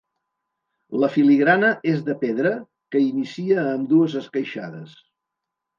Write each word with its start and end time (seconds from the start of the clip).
La 1.03 1.09
filigrana 1.15 1.69
és 1.93 2.01
de 2.09 2.17
pedra 2.25 2.55
que 2.97 3.05
inicia 3.11 3.69
amb 3.77 3.91
dues 3.95 4.19
esqueixades. 4.25 5.03